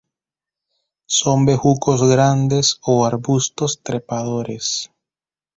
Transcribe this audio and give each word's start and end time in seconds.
Son 1.17 1.45
bejucos 1.45 2.01
grandes 2.09 2.79
o 2.81 3.05
arbustos 3.05 3.81
trepadores. 3.83 4.89